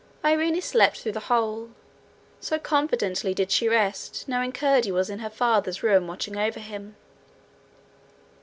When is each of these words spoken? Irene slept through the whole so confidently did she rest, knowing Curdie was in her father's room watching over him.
Irene 0.25 0.59
slept 0.63 0.99
through 0.99 1.11
the 1.11 1.19
whole 1.29 1.69
so 2.39 2.57
confidently 2.57 3.35
did 3.35 3.51
she 3.51 3.69
rest, 3.69 4.27
knowing 4.27 4.51
Curdie 4.51 4.91
was 4.91 5.11
in 5.11 5.19
her 5.19 5.29
father's 5.29 5.83
room 5.83 6.07
watching 6.07 6.35
over 6.37 6.59
him. 6.59 6.95